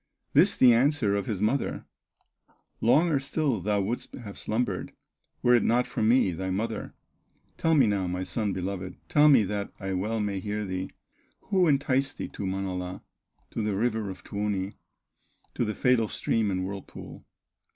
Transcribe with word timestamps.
This 0.33 0.57
the 0.57 0.73
answer 0.73 1.15
of 1.15 1.27
his 1.27 1.43
mother: 1.43 1.85
"Longer 2.81 3.19
still 3.19 3.59
thou 3.61 3.81
wouldst 3.81 4.11
have 4.15 4.35
slumbered, 4.35 4.93
Were 5.43 5.53
it 5.53 5.61
not 5.63 5.85
for 5.85 6.01
me, 6.01 6.31
thy 6.31 6.49
mother; 6.49 6.95
Tell 7.57 7.75
me 7.75 7.85
now, 7.85 8.07
my 8.07 8.23
son 8.23 8.51
beloved, 8.51 8.95
Tell 9.09 9.27
me 9.29 9.43
that 9.43 9.71
I 9.79 9.93
well 9.93 10.19
may 10.19 10.39
hear 10.39 10.65
thee, 10.65 10.89
Who 11.51 11.67
enticed 11.67 12.17
thee 12.17 12.29
to 12.29 12.47
Manala, 12.47 13.03
To 13.51 13.61
the 13.61 13.75
river 13.75 14.09
of 14.09 14.23
Tuoni, 14.23 14.73
To 15.53 15.63
the 15.63 15.75
fatal 15.75 16.07
stream 16.07 16.49
and 16.49 16.65
whirlpool?" 16.65 17.23